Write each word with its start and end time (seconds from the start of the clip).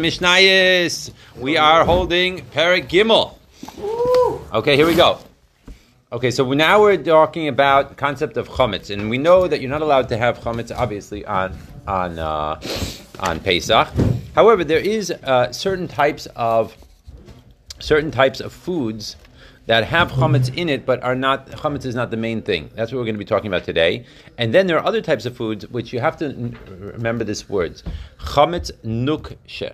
Mishnayis. 0.00 1.12
We 1.36 1.56
are 1.56 1.84
holding 1.84 2.40
Perek 2.46 2.88
Gimel. 2.88 3.38
Okay, 4.52 4.74
here 4.74 4.88
we 4.88 4.96
go. 4.96 5.20
Okay, 6.10 6.32
so 6.32 6.52
now 6.52 6.80
we're 6.82 6.96
talking 6.96 7.46
about 7.46 7.96
concept 7.96 8.36
of 8.36 8.48
chametz, 8.48 8.90
and 8.90 9.08
we 9.08 9.18
know 9.18 9.46
that 9.46 9.60
you're 9.60 9.70
not 9.70 9.82
allowed 9.82 10.08
to 10.08 10.16
have 10.16 10.40
chametz, 10.40 10.76
obviously, 10.76 11.24
on 11.26 11.56
on 11.86 12.18
uh, 12.18 12.60
on 13.20 13.38
Pesach. 13.38 13.86
However, 14.34 14.64
there 14.64 14.80
is 14.80 15.12
uh, 15.12 15.52
certain 15.52 15.86
types 15.86 16.26
of 16.34 16.76
certain 17.78 18.10
types 18.10 18.40
of 18.40 18.52
foods 18.52 19.14
that 19.66 19.84
have 19.84 20.10
chametz 20.10 20.52
in 20.56 20.68
it, 20.68 20.84
but 20.84 21.04
are 21.04 21.14
not 21.14 21.46
chametz 21.52 21.86
is 21.86 21.94
not 21.94 22.10
the 22.10 22.16
main 22.16 22.42
thing. 22.42 22.68
That's 22.74 22.90
what 22.90 22.98
we're 22.98 23.04
going 23.04 23.14
to 23.14 23.20
be 23.20 23.24
talking 23.24 23.46
about 23.46 23.62
today. 23.62 24.06
And 24.38 24.52
then 24.52 24.66
there 24.66 24.76
are 24.76 24.84
other 24.84 25.00
types 25.00 25.24
of 25.24 25.36
foods 25.36 25.68
which 25.68 25.92
you 25.92 26.00
have 26.00 26.16
to 26.16 26.26
n- 26.30 26.58
remember 26.66 27.22
this 27.22 27.48
words: 27.48 27.84
chametz 28.18 28.72
nukshe. 28.84 29.72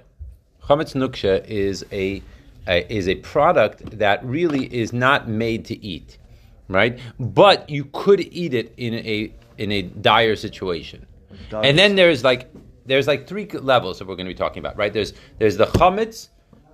Chametz 0.63 0.95
nuksha 0.95 1.45
is 1.47 1.85
a, 1.93 2.23
a, 2.67 2.93
is 2.93 3.09
a 3.09 3.17
product 3.17 3.99
that 3.99 4.25
really 4.25 4.73
is 4.73 4.93
not 4.93 5.29
made 5.29 5.65
to 5.67 5.85
eat, 5.85 6.19
right? 6.69 6.99
But 7.19 7.69
you 7.69 7.87
could 7.93 8.21
eat 8.21 8.55
it 8.55 8.73
in 8.77 8.95
a 8.95 9.33
in 9.59 9.73
a 9.73 9.83
dire 9.83 10.37
situation. 10.37 11.07
And 11.53 11.79
then 11.79 11.97
there's 11.97 12.25
like 12.25 12.51
there's 12.87 13.07
like 13.07 13.27
three 13.27 13.47
levels 13.47 13.99
that 13.99 14.09
we're 14.09 14.17
going 14.17 14.27
to 14.27 14.35
be 14.35 14.39
talking 14.39 14.61
about, 14.61 14.77
right? 14.77 14.93
There's 14.93 15.13
there's 15.39 15.57
the 15.57 15.67
chametz 15.67 16.29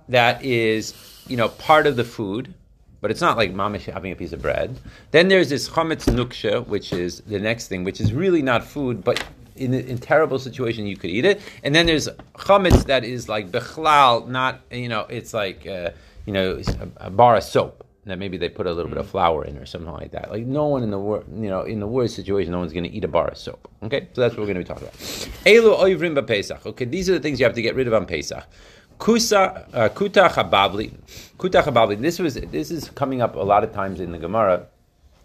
that 0.09 0.43
is 0.43 0.93
you 1.27 1.37
know 1.37 1.49
part 1.49 1.87
of 1.87 1.95
the 1.95 2.03
food, 2.03 2.53
but 3.01 3.11
it's 3.11 3.21
not 3.21 3.37
like 3.37 3.53
mamish 3.53 3.91
having 3.91 4.11
a 4.11 4.15
piece 4.15 4.33
of 4.33 4.41
bread. 4.41 4.79
Then 5.11 5.27
there's 5.27 5.49
this 5.49 5.69
chametz 5.69 6.05
nuksha, 6.05 6.65
which 6.67 6.93
is 6.93 7.21
the 7.21 7.39
next 7.39 7.67
thing, 7.67 7.83
which 7.83 7.99
is 8.01 8.13
really 8.13 8.41
not 8.41 8.63
food, 8.63 9.03
but 9.03 9.23
in 9.57 9.73
in 9.73 9.97
terrible 9.97 10.39
situation 10.39 10.87
you 10.87 10.97
could 10.97 11.09
eat 11.09 11.25
it. 11.25 11.41
And 11.63 11.73
then 11.75 11.85
there's 11.85 12.07
chametz 12.35 12.85
that 12.85 13.03
is 13.03 13.27
like 13.29 13.51
bechlal, 13.51 14.27
not 14.27 14.61
you 14.71 14.89
know, 14.89 15.05
it's 15.09 15.33
like 15.33 15.65
uh, 15.67 15.91
you 16.25 16.33
know 16.33 16.61
a, 16.99 17.07
a 17.07 17.09
bar 17.09 17.35
of 17.37 17.43
soap 17.43 17.83
that 18.07 18.17
maybe 18.17 18.37
they 18.37 18.49
put 18.49 18.65
a 18.65 18.71
little 18.71 18.89
bit 18.89 18.97
of 18.97 19.09
flour 19.09 19.43
in 19.43 19.57
or 19.57 19.65
something 19.65 19.91
like 19.91 20.11
that. 20.11 20.31
Like 20.31 20.45
no 20.45 20.67
one 20.67 20.81
in 20.81 20.91
the 20.91 20.99
world, 20.99 21.25
you 21.35 21.49
know 21.49 21.61
in 21.61 21.79
the 21.79 21.87
worst 21.87 22.15
situation, 22.15 22.51
no 22.51 22.59
one's 22.59 22.73
going 22.73 22.85
to 22.85 22.89
eat 22.89 23.03
a 23.03 23.07
bar 23.07 23.27
of 23.27 23.37
soap. 23.37 23.67
Okay, 23.83 24.07
so 24.13 24.21
that's 24.21 24.33
what 24.33 24.39
we're 24.47 24.53
going 24.53 24.63
to 24.63 24.63
be 24.63 24.67
talking 24.67 24.87
about. 24.87 24.97
Elu 25.45 25.77
oivrim 25.77 26.17
b'Pesach. 26.17 26.65
Okay, 26.65 26.85
these 26.85 27.09
are 27.09 27.13
the 27.13 27.19
things 27.19 27.39
you 27.39 27.45
have 27.45 27.55
to 27.55 27.61
get 27.61 27.75
rid 27.75 27.87
of 27.87 27.93
on 27.93 28.05
Pesach. 28.05 28.43
Kusa 28.97 29.67
uh, 29.73 29.89
kuta 29.89 30.27
chabavli, 30.29 30.91
kuta 31.37 31.61
chabavli. 31.61 32.01
This 32.01 32.17
was 32.19 32.35
this 32.35 32.71
is 32.71 32.89
coming 32.91 33.21
up 33.21 33.35
a 33.35 33.39
lot 33.39 33.63
of 33.63 33.73
times 33.73 33.99
in 33.99 34.11
the 34.11 34.17
Gemara. 34.17 34.65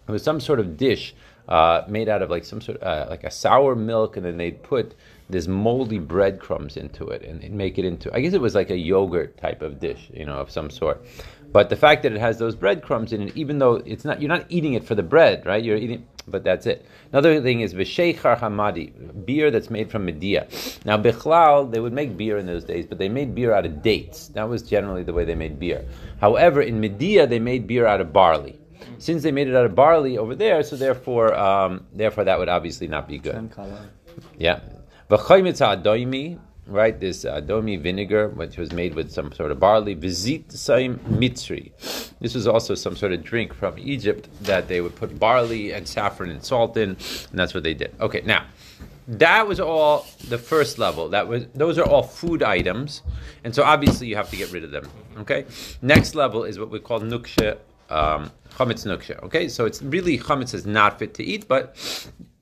It 0.07 0.11
was 0.11 0.21
some 0.21 0.39
sort 0.41 0.59
of 0.59 0.77
dish 0.77 1.15
uh, 1.47 1.83
made 1.87 2.09
out 2.09 2.21
of 2.21 2.29
like 2.29 2.45
some 2.45 2.61
sort 2.61 2.81
of, 2.81 2.83
uh, 2.83 3.09
like 3.09 3.23
a 3.23 3.31
sour 3.31 3.75
milk, 3.75 4.17
and 4.17 4.25
then 4.25 4.37
they'd 4.37 4.61
put 4.63 4.95
this 5.29 5.47
moldy 5.47 5.99
breadcrumbs 5.99 6.77
into 6.77 7.07
it 7.07 7.23
and, 7.23 7.43
and 7.43 7.53
make 7.55 7.77
it 7.77 7.85
into. 7.85 8.13
I 8.13 8.21
guess 8.21 8.33
it 8.33 8.41
was 8.41 8.55
like 8.55 8.69
a 8.69 8.77
yogurt 8.77 9.37
type 9.37 9.61
of 9.61 9.79
dish, 9.79 10.09
you 10.13 10.25
know, 10.25 10.35
of 10.35 10.51
some 10.51 10.69
sort. 10.69 11.03
But 11.51 11.69
the 11.69 11.75
fact 11.75 12.03
that 12.03 12.11
it 12.11 12.19
has 12.19 12.39
those 12.39 12.55
breadcrumbs 12.55 13.13
in 13.13 13.29
it, 13.29 13.37
even 13.37 13.59
though 13.59 13.75
it's 13.75 14.03
not, 14.03 14.21
you're 14.21 14.29
not 14.29 14.45
eating 14.49 14.73
it 14.73 14.83
for 14.83 14.95
the 14.95 15.03
bread, 15.03 15.45
right? 15.45 15.63
You're 15.63 15.77
eating, 15.77 16.07
but 16.27 16.43
that's 16.43 16.65
it. 16.65 16.85
Another 17.11 17.41
thing 17.41 17.61
is 17.61 17.75
v'sheichar 17.75 18.39
hamadi, 18.39 19.25
beer 19.25 19.51
that's 19.51 19.69
made 19.69 19.91
from 19.91 20.03
Media. 20.05 20.47
Now 20.83 20.97
bichlal, 20.97 21.71
they 21.71 21.79
would 21.79 21.93
make 21.93 22.17
beer 22.17 22.37
in 22.37 22.47
those 22.47 22.63
days, 22.63 22.87
but 22.87 22.97
they 22.97 23.07
made 23.07 23.35
beer 23.35 23.53
out 23.53 23.67
of 23.67 23.83
dates. 23.83 24.29
That 24.29 24.49
was 24.49 24.63
generally 24.63 25.03
the 25.03 25.13
way 25.13 25.25
they 25.25 25.35
made 25.35 25.59
beer. 25.59 25.85
However, 26.19 26.61
in 26.61 26.79
Media, 26.79 27.27
they 27.27 27.39
made 27.39 27.67
beer 27.67 27.85
out 27.85 28.01
of 28.01 28.11
barley. 28.11 28.59
Since 28.97 29.23
they 29.23 29.31
made 29.31 29.47
it 29.47 29.55
out 29.55 29.65
of 29.65 29.75
barley 29.75 30.17
over 30.17 30.35
there, 30.35 30.63
so 30.63 30.75
therefore, 30.75 31.33
um, 31.33 31.85
therefore 31.93 32.23
that 32.25 32.39
would 32.39 32.49
obviously 32.49 32.87
not 32.87 33.07
be 33.07 33.17
good. 33.17 33.35
Yeah. 34.37 34.59
Right? 36.65 36.97
This 36.97 37.25
adomi 37.25 37.81
vinegar, 37.81 38.29
which 38.29 38.57
was 38.57 38.71
made 38.71 38.95
with 38.95 39.11
some 39.11 39.33
sort 39.33 39.51
of 39.51 39.59
barley. 39.59 39.95
Vizit 39.95 40.47
saim 40.47 40.97
mitzri. 40.99 41.71
This 42.21 42.33
was 42.33 42.47
also 42.47 42.73
some 42.73 42.95
sort 42.95 43.11
of 43.11 43.21
drink 43.21 43.53
from 43.53 43.77
Egypt 43.77 44.29
that 44.43 44.69
they 44.69 44.79
would 44.79 44.95
put 44.95 45.19
barley 45.19 45.71
and 45.71 45.85
saffron 45.85 46.29
and 46.29 46.43
salt 46.43 46.77
in, 46.77 46.91
and 46.91 47.39
that's 47.39 47.53
what 47.53 47.63
they 47.63 47.73
did. 47.73 47.93
Okay, 47.99 48.21
now 48.25 48.45
that 49.07 49.47
was 49.47 49.59
all 49.59 50.05
the 50.29 50.37
first 50.37 50.79
level. 50.79 51.09
That 51.09 51.27
was 51.27 51.47
those 51.53 51.77
are 51.77 51.85
all 51.85 52.03
food 52.03 52.41
items, 52.41 53.01
and 53.43 53.53
so 53.53 53.63
obviously 53.63 54.07
you 54.07 54.15
have 54.15 54.29
to 54.29 54.37
get 54.37 54.51
rid 54.51 54.63
of 54.63 54.71
them. 54.71 54.89
Okay. 55.17 55.45
Next 55.81 56.15
level 56.15 56.43
is 56.43 56.57
what 56.57 56.69
we 56.69 56.79
call 56.79 57.01
nuksha, 57.01 57.57
um, 57.93 58.31
chametz 58.57 58.85
nuksha. 58.85 59.21
Okay, 59.23 59.47
so 59.47 59.65
it's 59.65 59.81
really 59.81 60.17
chametz 60.17 60.53
is 60.53 60.65
not 60.65 60.99
fit 60.99 61.13
to 61.15 61.23
eat, 61.23 61.47
but 61.47 61.75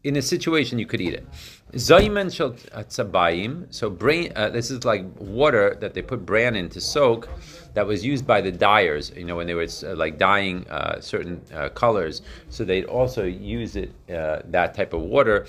in 0.04 0.16
a 0.16 0.22
situation 0.22 0.80
you 0.80 0.86
could 0.86 1.02
eat 1.02 1.14
it. 1.14 1.26
Zayman 1.74 2.34
shel 2.34 2.52
tzabayim. 2.52 3.74
So 3.74 3.90
brain. 3.90 4.34
Uh, 4.36 4.50
this 4.50 4.72
is 4.72 4.84
like 4.84 5.06
water 5.18 5.78
that 5.80 5.94
they 5.94 6.02
put 6.02 6.26
bran 6.26 6.56
in 6.56 6.70
to 6.70 6.82
soak. 6.82 7.30
That 7.74 7.88
was 7.88 8.04
used 8.04 8.28
by 8.28 8.42
the 8.42 8.52
dyers. 8.52 9.12
You 9.16 9.26
know 9.26 9.38
when 9.38 9.48
they 9.48 9.54
were 9.54 9.68
uh, 9.84 9.96
like 9.96 10.18
dyeing 10.18 10.68
uh, 10.70 11.00
certain 11.00 11.42
uh, 11.54 11.70
colors. 11.70 12.22
So 12.50 12.66
they'd 12.66 12.86
also 12.86 13.24
use 13.26 13.76
it 13.76 13.94
uh, 14.10 14.42
that 14.46 14.74
type 14.74 14.94
of 14.94 15.02
water 15.02 15.46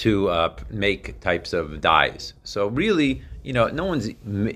to 0.00 0.30
uh, 0.30 0.56
make 0.70 1.20
types 1.20 1.52
of 1.52 1.80
dyes. 1.82 2.32
So 2.42 2.68
really, 2.68 3.22
you 3.42 3.52
know, 3.52 3.68
no 3.68 3.84
one's 3.84 4.08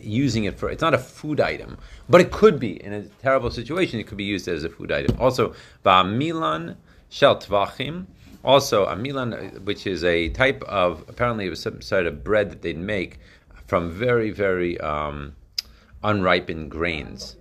using 0.03 0.44
it 0.44 0.59
for. 0.59 0.71
It's 0.71 0.81
not 0.81 0.94
a 0.94 0.99
food 0.99 1.38
item, 1.38 1.77
but 2.09 2.22
it 2.22 2.31
could 2.31 2.59
be 2.59 2.82
in 2.82 2.94
a 2.94 3.03
terrible 3.22 3.50
situation. 3.50 4.00
It 4.00 4.06
could 4.06 4.16
be 4.16 4.25
used 4.25 4.49
as 4.49 4.65
a 4.65 4.71
food 4.71 4.91
item. 4.91 5.16
Also, 5.21 5.54
ba'milan 5.84 6.77
shel 7.10 7.37
tvachim. 7.37 8.06
Also, 8.43 8.87
a 8.87 8.97
milan, 8.97 9.33
which 9.65 9.87
is 9.87 10.03
a 10.04 10.31
type 10.31 10.62
of 10.65 11.04
apparently 11.09 11.47
it 11.47 11.50
was 11.50 11.60
some 11.60 11.81
sort 11.83 12.06
of 12.06 12.25
bread 12.25 12.50
that 12.50 12.62
they'd 12.62 12.78
make 12.78 13.19
from 13.66 13.91
very 13.91 14.31
very 14.31 14.78
um, 14.81 15.34
unripened 16.03 16.71
grains, 16.71 17.37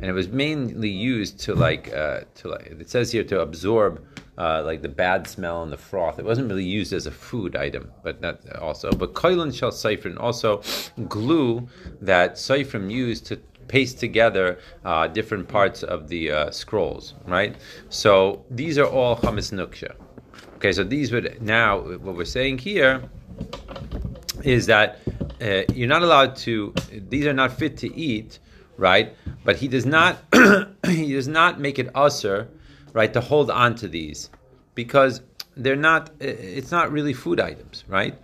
and 0.00 0.06
it 0.06 0.12
was 0.12 0.28
mainly 0.28 0.88
used 0.88 1.38
to 1.40 1.54
like 1.54 1.92
uh, 1.94 2.20
to 2.34 2.48
like 2.48 2.66
it 2.66 2.90
says 2.90 3.12
here 3.12 3.24
to 3.24 3.40
absorb 3.40 4.04
uh, 4.38 4.62
like 4.64 4.82
the 4.82 4.88
bad 4.88 5.26
smell 5.26 5.62
and 5.62 5.72
the 5.72 5.76
froth. 5.76 6.18
It 6.18 6.24
wasn't 6.24 6.48
really 6.48 6.64
used 6.64 6.92
as 6.92 7.06
a 7.06 7.10
food 7.10 7.56
item, 7.56 7.90
but 8.02 8.20
that 8.22 8.56
also. 8.56 8.90
But 8.90 9.14
koilin 9.14 9.54
shel 9.54 9.70
seifrin 9.70 10.18
also 10.18 10.62
glue 11.08 11.68
that 12.00 12.34
seifrim 12.34 12.90
used 12.90 13.26
to 13.26 13.40
paste 13.68 14.00
together 14.00 14.58
uh, 14.84 15.06
different 15.06 15.46
parts 15.46 15.84
of 15.84 16.08
the 16.08 16.30
uh, 16.30 16.50
scrolls, 16.50 17.14
right? 17.26 17.54
So 17.88 18.44
these 18.50 18.78
are 18.78 18.86
all 18.86 19.16
chametz 19.16 19.52
nuksha. 19.52 19.94
Okay, 20.56 20.72
so 20.72 20.84
these 20.84 21.12
would 21.12 21.40
now 21.40 21.78
what 21.78 22.16
we're 22.16 22.24
saying 22.24 22.58
here 22.58 23.02
is 24.42 24.66
that 24.66 24.98
uh, 25.40 25.62
you're 25.72 25.88
not 25.88 26.02
allowed 26.02 26.36
to; 26.36 26.74
these 27.08 27.26
are 27.26 27.32
not 27.32 27.52
fit 27.52 27.76
to 27.78 27.94
eat, 27.94 28.40
right? 28.76 29.14
But 29.44 29.56
he 29.56 29.68
does 29.68 29.86
not 29.86 30.18
he 30.86 31.12
does 31.12 31.28
not 31.28 31.60
make 31.60 31.78
it 31.78 31.88
usher, 31.94 32.48
right, 32.92 33.12
to 33.12 33.20
hold 33.20 33.50
on 33.50 33.74
to 33.76 33.88
these 33.88 34.30
because 34.74 35.22
they're 35.56 35.76
not. 35.76 36.10
It's 36.20 36.70
not 36.70 36.92
really 36.92 37.12
food 37.12 37.40
items, 37.40 37.84
right? 37.88 38.14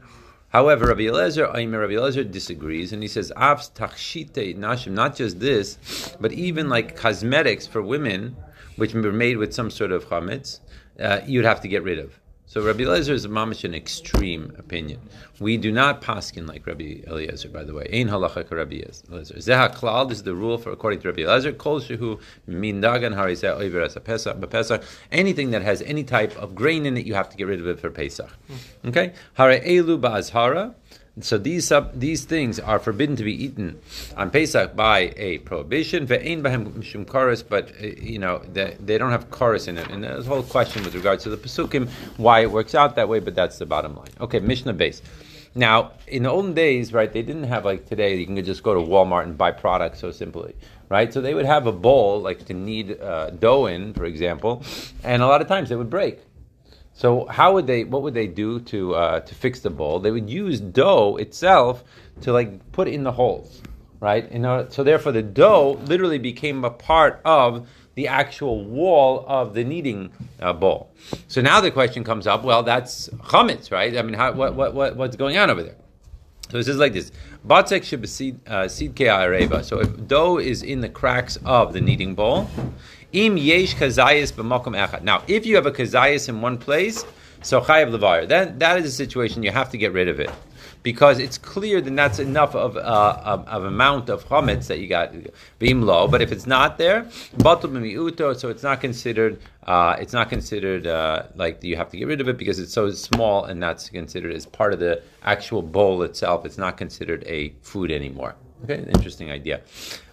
However, 0.49 0.87
Rabbi 0.87 1.03
Eliezer, 1.03 1.51
Aimer 1.55 1.81
Rabbi 1.81 1.95
Eliezer 1.95 2.25
disagrees, 2.25 2.93
and 2.93 3.03
he 3.03 3.09
says, 3.09 3.33
"Avs 3.37 3.73
tachshite 3.73 4.57
nashim." 4.57 4.93
Not 4.93 5.17
just 5.17 5.41
this, 5.41 6.17
but 6.21 6.33
even 6.33 6.69
like 6.69 6.97
cosmetics 6.97 7.67
for 7.67 7.83
women, 7.83 8.37
which 8.77 8.95
were 8.95 9.13
made 9.13 9.37
with 9.37 9.53
some 9.53 9.71
sort 9.71 9.93
of 9.93 10.07
chametz, 10.07 10.61
uh, 11.01 11.21
you'd 11.27 11.45
have 11.45 11.61
to 11.63 11.69
get 11.69 11.83
rid 11.83 11.99
of. 11.99 12.19
So 12.49 12.63
Rabbi 12.63 12.85
Eliezer 12.85 13.13
is 13.13 13.25
a 13.25 13.29
mamish 13.29 13.65
an 13.65 13.75
extreme 13.75 14.55
opinion. 14.57 15.01
We 15.41 15.57
do 15.57 15.73
not 15.73 16.01
paskin 16.01 16.47
like 16.47 16.65
Rabbi 16.65 17.03
Eliezer, 17.05 17.49
by 17.49 17.65
the 17.65 17.75
way. 17.75 17.89
Ein 17.93 18.09
halacha 18.09 18.49
Rabbi 18.49 18.77
Eliezer. 18.77 19.35
Zeha 19.35 19.75
klal, 19.75 20.09
this 20.09 20.19
is 20.19 20.25
the 20.25 20.35
rule 20.35 20.57
for 20.57 20.71
according 20.71 21.01
to 21.01 21.09
Rabbi 21.09 21.23
Eliezer. 21.23 21.53
Kol 21.53 21.81
shehu 21.81 22.21
min 22.47 22.81
dagan 22.81 23.17
harizeh 23.17 23.59
oiver 23.59 23.83
as 23.83 23.97
a 23.97 24.01
pesach. 24.01 24.85
Anything 25.11 25.51
that 25.51 25.63
has 25.63 25.83
any 25.83 26.05
type 26.05 26.37
of 26.37 26.55
grain 26.55 26.87
in 26.87 26.97
it, 26.97 27.05
you 27.05 27.15
have 27.15 27.29
to 27.31 27.37
get 27.37 27.49
rid 27.49 27.59
of 27.59 27.67
it 27.67 27.81
for 27.81 27.91
Pesach. 27.91 28.31
Hmm. 28.31 28.89
Okay? 28.91 29.13
Hare 29.35 29.59
elu 29.59 30.01
ba'azhara. 30.01 30.75
So 31.21 31.39
these 31.39 31.67
sub, 31.67 31.99
these 31.99 32.27
things 32.27 32.61
are 32.61 32.79
forbidden 32.79 33.17
to 33.17 33.25
be 33.25 33.33
eaten 33.33 33.81
on 34.19 34.31
Pesach 34.31 34.77
by 34.77 35.15
a 35.17 35.39
prohibition. 35.39 36.07
Ve'ein 36.07 36.43
bahem 36.43 36.71
mishum 36.73 37.07
chorus, 37.07 37.43
but 37.43 37.73
uh, 37.83 37.87
you 37.87 38.19
know 38.19 38.43
they, 38.53 38.77
they 38.79 38.99
don't 38.99 39.13
have 39.13 39.31
chorus 39.31 39.67
in 39.67 39.79
it. 39.79 39.89
And 39.89 40.05
there's 40.05 40.27
a 40.27 40.29
whole 40.29 40.43
question 40.43 40.85
with 40.85 40.95
regards 40.95 41.23
to 41.23 41.31
the 41.31 41.39
pesukim 41.39 41.89
why 42.19 42.41
it 42.41 42.51
works 42.51 42.75
out 42.75 42.97
that 42.97 43.09
way. 43.09 43.21
But 43.21 43.35
that's 43.35 43.59
the 43.59 43.65
bottom 43.65 43.97
line. 43.97 44.11
Okay, 44.21 44.41
Mishnah 44.41 44.75
base. 44.75 45.01
Now, 45.55 45.93
in 46.07 46.25
the 46.25 46.29
olden 46.29 46.53
days, 46.53 46.93
right, 46.93 47.11
they 47.11 47.23
didn't 47.23 47.45
have 47.45 47.65
like 47.65 47.87
today. 47.87 48.17
You 48.17 48.27
can 48.27 48.45
just 48.45 48.63
go 48.63 48.75
to 48.75 48.81
Walmart 48.81 49.23
and 49.23 49.39
buy 49.39 49.53
products 49.53 50.01
so 50.01 50.11
simply, 50.11 50.55
right? 50.91 51.11
So 51.11 51.23
they 51.23 51.33
would 51.33 51.47
have 51.47 51.67
a 51.67 51.73
bowl 51.73 52.21
like 52.21 52.45
to 52.45 52.53
knead 52.53 53.01
uh, 53.01 53.31
dough 53.31 53.65
in, 53.65 53.95
for 53.95 54.05
example, 54.05 54.63
and 55.03 55.23
a 55.23 55.27
lot 55.27 55.41
of 55.41 55.49
times 55.49 55.71
it 55.71 55.77
would 55.77 55.89
break. 55.89 56.19
So 56.97 57.27
how 57.27 57.53
would 57.53 57.67
they? 57.67 57.85
What 57.85 58.01
would 58.03 58.15
they 58.15 58.27
do 58.27 58.59
to 58.61 58.95
uh, 58.95 59.21
to 59.21 59.35
fix 59.35 59.61
the 59.61 59.69
bowl? 59.69 60.01
They 60.01 60.11
would 60.11 60.31
use 60.31 60.61
dough 60.61 61.17
itself 61.17 61.85
to 62.23 62.33
like 62.33 62.73
put 62.73 62.89
in 62.89 63.05
the 63.05 63.13
holes, 63.13 63.61
right? 64.01 64.27
In 64.31 64.47
order, 64.47 64.71
so 64.71 64.83
therefore, 64.83 65.13
the 65.13 65.23
dough 65.23 65.79
literally 65.85 66.19
became 66.19 66.65
a 66.65 66.71
part 66.71 67.21
of 67.27 67.69
the 67.97 68.09
actual 68.09 68.65
wall 68.65 69.27
of 69.29 69.53
the 69.53 69.63
kneading 69.63 70.11
uh, 70.41 70.55
bowl. 70.55 70.91
So 71.29 71.43
now 71.43 71.61
the 71.61 71.71
question 71.71 72.03
comes 72.03 72.27
up: 72.27 72.45
Well, 72.45 72.63
that's 72.63 73.11
chametz, 73.11 73.71
right? 73.71 73.95
I 73.95 74.01
mean, 74.01 74.15
how, 74.15 74.33
what, 74.33 74.55
what, 74.55 74.73
what, 74.73 74.97
what's 74.97 75.17
going 75.17 75.37
on 75.37 75.51
over 75.51 75.63
there? 75.63 75.77
So 76.51 76.57
it 76.57 76.65
says 76.65 76.79
like 76.79 76.95
this: 76.95 77.13
Batzek 77.47 77.83
should 77.85 78.09
seed 78.09 78.41
uh, 78.49 78.69
seed 78.69 78.95
areva. 78.95 79.63
So 79.63 79.81
if 79.81 80.09
dough 80.09 80.39
is 80.39 80.63
in 80.63 80.81
the 80.81 80.89
cracks 80.89 81.37
of 81.45 81.75
the 81.75 81.81
kneading 81.83 82.15
bowl, 82.15 82.49
im 83.13 83.37
yesh 83.37 83.75
kazayis 83.75 84.33
b'makom 84.33 84.77
echad. 84.77 85.03
Now, 85.03 85.23
if 85.27 85.47
you 85.47 85.57
have 85.57 85.67
a 85.67 85.73
kazayis 85.73 86.29
in 86.29 86.41
one 86.41 86.59
place, 86.59 87.05
so 87.43 87.61
chayav 87.61 87.97
levar. 87.97 88.27
Then 88.27 88.59
that 88.59 88.79
is 88.79 88.87
a 88.87 88.93
situation 88.93 89.43
you 89.43 89.53
have 89.53 89.71
to 89.71 89.79
get 89.79 89.93
rid 89.93 90.09
of 90.09 90.21
it 90.21 90.31
because 90.83 91.19
it's 91.19 91.39
clear 91.39 91.81
that 91.81 91.97
that's 91.97 92.19
enough 92.19 92.55
of, 92.55 92.77
uh, 92.77 93.21
of, 93.25 93.47
of, 93.49 93.65
amount 93.65 94.09
of 94.09 94.25
chametz 94.29 94.69
that 94.69 94.79
you 94.79 94.89
got 94.89 95.13
beam 95.59 95.83
low. 95.83 96.07
But 96.09 96.23
if 96.23 96.31
it's 96.33 96.47
not 96.47 96.79
there, 96.79 97.03
batul 97.39 98.39
so 98.39 98.49
it's 98.49 98.63
not 98.63 98.81
considered. 98.81 99.41
Uh, 99.65 99.97
it's 99.99 100.13
not 100.13 100.29
considered 100.29 100.87
uh, 100.87 101.25
like 101.35 101.63
you 101.65 101.77
have 101.77 101.91
to 101.91 101.97
get 101.97 102.07
rid 102.07 102.21
of 102.21 102.29
it 102.29 102.39
because 102.39 102.59
it's 102.59 102.73
so 102.73 102.91
small, 102.91 103.45
and 103.45 103.63
that's 103.63 103.91
considered 103.91 104.33
as 104.33 104.47
part 104.47 104.73
of 104.73 104.79
the 104.79 105.03
actual 105.23 105.63
bowl 105.63 106.03
itself. 106.03 106.45
It's 106.45 106.59
not 106.59 106.77
considered 106.77 107.25
a 107.27 107.53
food 107.63 107.91
anymore. 107.91 108.37
Okay, 108.65 108.85
interesting 108.89 109.31
idea. 109.31 109.61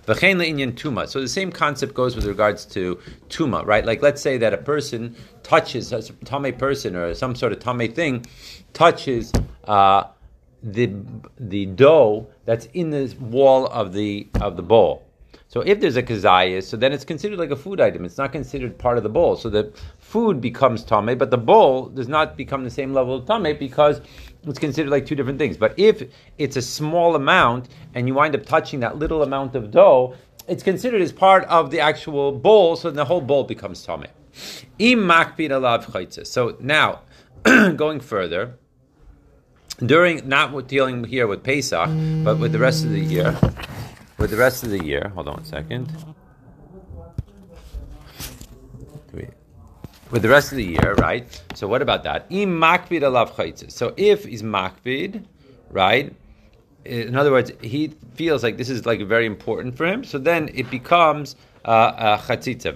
V'chein 0.06 0.36
le'inyan 0.36 0.74
tuma. 0.74 1.07
So 1.07 1.22
the 1.22 1.30
same 1.30 1.51
concept 1.51 1.94
goes 1.94 2.16
with 2.16 2.25
regards 2.25 2.66
to 2.68 3.00
tuma, 3.30 3.66
right? 3.66 3.86
Like 3.86 4.01
let's 4.01 4.22
say 4.22 4.38
that 4.38 4.54
a 4.54 4.57
person 4.57 5.16
touches 5.44 5.94
a 5.94 6.01
tame 6.01 6.54
person 6.57 6.95
or 6.95 7.13
some 7.13 7.36
sort 7.36 7.54
of 7.54 7.60
tame 7.60 7.92
thing 7.94 8.25
touches 8.74 9.31
uh, 9.63 10.04
the 10.62 10.92
the 11.40 11.68
dough 11.68 12.28
that's 12.45 12.66
in 12.74 12.90
the 12.90 13.16
wall 13.19 13.68
of 13.68 13.94
the 13.94 14.28
of 14.42 14.57
the 14.57 14.63
bowl. 14.63 15.03
So 15.54 15.62
if 15.62 15.80
there's 15.80 15.98
a 15.98 16.02
kazayas, 16.02 16.64
so 16.64 16.78
then 16.78 16.92
it's 16.94 17.06
considered 17.06 17.38
like 17.38 17.52
a 17.52 17.56
food 17.56 17.80
item. 17.80 18.06
It's 18.06 18.18
not 18.18 18.32
considered 18.32 18.76
part 18.76 18.98
of 18.98 19.04
the 19.04 19.10
bowl. 19.10 19.36
So 19.36 19.52
the 19.52 19.72
food 20.00 20.42
becomes 20.42 20.84
tame, 20.84 21.16
but 21.16 21.30
the 21.30 21.38
bowl 21.38 21.90
does 21.90 22.08
not 22.08 22.36
become 22.36 22.64
the 22.64 22.72
same 22.72 22.92
level 22.92 23.14
of 23.14 23.28
tame 23.28 23.56
because 23.60 24.02
it's 24.48 24.58
considered 24.58 24.90
like 24.90 25.06
two 25.06 25.14
different 25.14 25.38
things. 25.38 25.56
But 25.56 25.78
if 25.78 26.10
it's 26.40 26.56
a 26.56 26.62
small 26.64 27.16
amount 27.16 27.70
and 27.94 28.08
you 28.08 28.16
wind 28.16 28.34
up 28.34 28.48
touching 28.48 28.80
that 28.80 28.98
little 28.98 29.22
amount 29.22 29.54
of 29.54 29.70
dough, 29.70 30.16
it's 30.48 30.64
considered 30.64 31.04
as 31.04 31.12
part 31.12 31.44
of 31.44 31.70
the 31.70 31.80
actual 31.80 32.32
bowl, 32.32 32.76
so 32.76 32.90
the 32.90 33.06
whole 33.06 33.22
bowl 33.22 33.44
becomes 33.44 33.86
tame. 33.86 34.08
So 36.26 36.58
now, 36.62 37.02
going 37.76 38.00
further, 38.00 38.58
during 39.86 40.28
not 40.28 40.68
dealing 40.68 41.04
here 41.04 41.28
with 41.28 41.44
Pesach, 41.44 41.90
but 42.24 42.40
with 42.40 42.54
the 42.54 42.60
rest 42.60 42.86
of 42.86 42.90
the 42.90 43.02
year, 43.02 43.38
with 44.24 44.31
the 44.31 44.38
rest 44.38 44.64
of 44.64 44.70
the 44.70 44.81
year. 44.81 45.12
Hold 45.16 45.28
on 45.28 45.34
one 45.34 45.44
second. 45.44 45.92
With 50.12 50.22
the 50.22 50.30
rest 50.30 50.54
of 50.54 50.58
the 50.58 50.64
year, 50.64 50.94
right? 50.94 51.28
So 51.56 51.68
what 51.68 51.81
about 51.81 52.04
that? 52.06 52.28
Im 52.30 52.58
makvid 52.58 53.02
alav 53.02 53.70
So 53.70 53.94
if 53.98 54.24
he's 54.24 54.42
makvid, 54.42 55.25
right? 55.70 56.16
In 56.86 57.18
other 57.18 57.31
words, 57.31 57.52
he 57.62 57.94
feels 58.14 58.44
like 58.44 58.56
this 58.56 58.70
is 58.70 58.86
like 58.86 59.02
very 59.02 59.25
important 59.25 59.75
for 59.75 59.86
him. 59.86 60.06
So 60.06 60.18
then 60.20 60.50
it 60.54 60.70
becomes 60.70 61.36
uh, 61.66 62.18
chatzitza. 62.20 62.72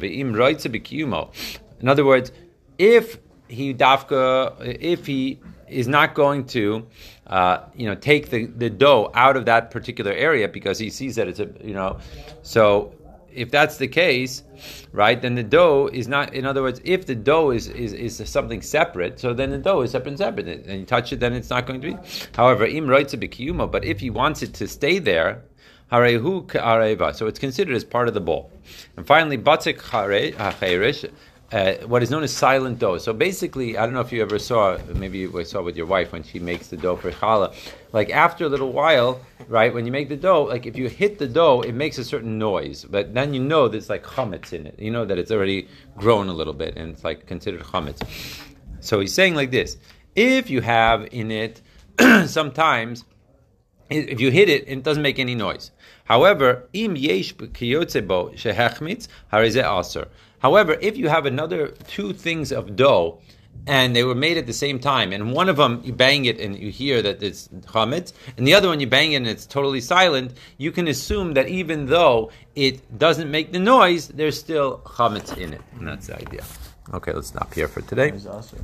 In 1.79 1.87
other 1.87 2.03
words, 2.03 2.33
if 2.77 3.19
he 3.47 3.73
dafka, 3.73 4.77
if 4.81 5.05
he 5.05 5.39
is 5.69 5.87
not 5.87 6.13
going 6.13 6.45
to, 6.45 6.85
uh, 7.27 7.59
you 7.75 7.87
know, 7.87 7.95
take 7.95 8.29
the, 8.29 8.45
the 8.45 8.69
dough 8.69 9.11
out 9.13 9.35
of 9.37 9.45
that 9.45 9.71
particular 9.71 10.11
area 10.11 10.47
because 10.47 10.79
he 10.79 10.89
sees 10.89 11.15
that 11.15 11.27
it's 11.27 11.39
a, 11.39 11.49
you 11.63 11.73
know, 11.73 11.99
so 12.41 12.93
if 13.37 13.51
that's 13.51 13.77
the 13.77 13.87
case, 13.87 14.43
right, 14.91 15.21
then 15.21 15.35
the 15.35 15.43
dough 15.43 15.89
is 15.93 16.07
not. 16.07 16.33
In 16.33 16.45
other 16.45 16.63
words, 16.63 16.81
if 16.83 17.05
the 17.05 17.13
dough 17.13 17.51
is, 17.51 17.67
is, 17.67 17.93
is 17.93 18.29
something 18.29 18.61
separate, 18.63 19.19
so 19.19 19.33
then 19.33 19.51
the 19.51 19.59
dough 19.59 19.81
is 19.81 19.91
separate 19.91 20.09
and 20.09 20.17
separate, 20.17 20.47
and 20.47 20.79
you 20.79 20.85
touch 20.85 21.13
it, 21.13 21.19
then 21.19 21.33
it's 21.33 21.51
not 21.51 21.67
going 21.67 21.79
to 21.79 21.93
be. 21.93 21.97
However, 22.35 22.65
im 22.65 22.87
bikiyuma, 22.87 23.71
but 23.71 23.85
if 23.85 23.99
he 23.99 24.09
wants 24.09 24.41
it 24.41 24.53
to 24.55 24.67
stay 24.67 24.97
there, 24.97 25.43
harehu 25.91 26.47
areva, 26.47 27.15
so 27.15 27.27
it's 27.27 27.39
considered 27.39 27.75
as 27.75 27.83
part 27.83 28.07
of 28.07 28.15
the 28.15 28.21
bowl. 28.21 28.51
And 28.97 29.05
finally, 29.05 29.37
batzik 29.37 29.77
chayrish 29.77 31.11
uh, 31.51 31.73
what 31.85 32.03
is 32.03 32.11
known 32.11 32.23
as 32.23 32.33
silent 32.33 32.79
dough. 32.79 32.97
So 32.97 33.13
basically, 33.13 33.77
I 33.77 33.85
don't 33.85 33.93
know 33.93 34.01
if 34.01 34.11
you 34.11 34.21
ever 34.21 34.37
saw, 34.37 34.77
maybe 34.95 35.19
you 35.19 35.43
saw 35.45 35.61
with 35.61 35.77
your 35.77 35.85
wife 35.85 36.11
when 36.11 36.23
she 36.23 36.39
makes 36.39 36.67
the 36.67 36.77
dough 36.77 36.97
for 36.97 37.11
challah. 37.11 37.53
Like 37.93 38.09
after 38.09 38.45
a 38.45 38.49
little 38.49 38.71
while, 38.73 39.21
right, 39.47 39.73
when 39.73 39.85
you 39.85 39.91
make 39.91 40.09
the 40.09 40.17
dough, 40.17 40.43
like 40.43 40.65
if 40.65 40.75
you 40.75 40.89
hit 40.89 41.19
the 41.19 41.27
dough, 41.27 41.61
it 41.61 41.73
makes 41.73 41.97
a 41.97 42.03
certain 42.03 42.37
noise, 42.37 42.83
but 42.83 43.13
then 43.13 43.33
you 43.33 43.39
know 43.39 43.67
there's 43.67 43.89
like 43.89 44.03
chametz 44.03 44.51
in 44.51 44.67
it. 44.67 44.77
You 44.77 44.91
know 44.91 45.05
that 45.05 45.17
it's 45.17 45.31
already 45.31 45.69
grown 45.95 46.27
a 46.27 46.33
little 46.33 46.53
bit 46.53 46.75
and 46.75 46.91
it's 46.91 47.03
like 47.03 47.25
considered 47.25 47.61
chametz. 47.61 48.01
So 48.81 48.99
he's 48.99 49.13
saying 49.13 49.35
like 49.35 49.51
this: 49.51 49.77
if 50.15 50.49
you 50.49 50.61
have 50.61 51.07
in 51.11 51.31
it 51.31 51.61
sometimes 52.25 53.05
if 53.89 54.19
you 54.19 54.31
hit 54.31 54.49
it, 54.49 54.67
it 54.67 54.83
doesn't 54.83 55.01
make 55.01 55.17
any 55.17 55.35
noise. 55.35 55.71
However, 56.03 56.67
im 56.73 56.95
yesh 56.95 57.31
bo 57.33 57.47
shehechmitz 57.47 59.07
harizeh 59.31 59.79
aser. 59.79 60.07
However, 60.39 60.77
if 60.81 60.97
you 60.97 61.09
have 61.09 61.25
another 61.25 61.69
two 61.87 62.13
things 62.13 62.51
of 62.51 62.75
dough 62.75 63.19
and 63.65 63.95
they 63.95 64.03
were 64.03 64.15
made 64.15 64.37
at 64.37 64.45
the 64.45 64.53
same 64.53 64.79
time, 64.79 65.11
and 65.11 65.33
one 65.33 65.49
of 65.49 65.57
them 65.57 65.81
you 65.83 65.91
bang 65.91 66.25
it 66.25 66.39
and 66.39 66.57
you 66.57 66.71
hear 66.71 67.01
that 67.01 67.21
it's 67.21 67.49
chametz, 67.65 68.13
and 68.37 68.47
the 68.47 68.53
other 68.53 68.69
one 68.69 68.79
you 68.79 68.87
bang 68.87 69.13
it 69.13 69.17
and 69.17 69.27
it's 69.27 69.45
totally 69.45 69.81
silent, 69.81 70.37
you 70.57 70.71
can 70.71 70.87
assume 70.87 71.33
that 71.33 71.47
even 71.49 71.87
though 71.87 72.31
it 72.55 72.97
doesn't 72.97 73.29
make 73.29 73.51
the 73.51 73.59
noise, 73.59 74.07
there's 74.09 74.39
still 74.39 74.79
chametz 74.85 75.35
in 75.37 75.53
it, 75.53 75.61
and 75.77 75.87
that's 75.87 76.07
the 76.07 76.15
idea. 76.15 76.43
Okay, 76.93 77.11
let's 77.11 77.27
stop 77.27 77.53
here 77.53 77.67
for 77.67 77.81
today. 77.81 78.11